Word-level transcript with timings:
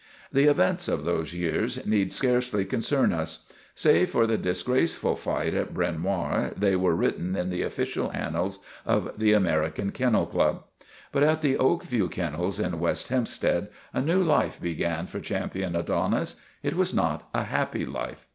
The 0.31 0.45
events 0.49 0.87
of 0.87 1.05
those 1.05 1.31
years 1.31 1.85
need 1.85 2.11
scarcely 2.11 2.65
concern 2.65 3.13
us. 3.13 3.45
Save 3.75 4.09
for 4.09 4.25
the 4.25 4.35
disgraceful 4.35 5.15
fight 5.15 5.53
in 5.53 5.65
Bryn 5.65 5.99
Mawr 5.99 6.53
they 6.57 6.73
are 6.73 6.77
written 6.95 7.35
in 7.35 7.51
the 7.51 7.61
official 7.61 8.09
annals 8.11 8.57
of 8.83 9.19
the 9.19 9.33
Ameri 9.33 9.75
can 9.75 9.91
Kennel 9.91 10.25
Club. 10.25 10.63
But 11.11 11.21
at 11.21 11.41
the 11.41 11.55
Oak 11.55 11.83
View 11.83 12.09
Kennels 12.09 12.59
in 12.59 12.79
West 12.79 13.09
Hempstead 13.09 13.67
a 13.93 14.01
new 14.01 14.23
life 14.23 14.59
began 14.59 15.05
for 15.05 15.19
Champion 15.19 15.75
Adonis. 15.75 16.37
It 16.63 16.75
was 16.75 16.95
not 16.95 17.29
a 17.35 17.43
happy 17.43 17.85
life. 17.85 18.25